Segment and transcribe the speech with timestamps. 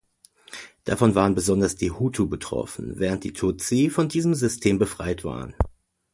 [0.85, 5.53] Davon waren besonders die Hutu betroffen, während die Tutsi von diesem System befreit waren.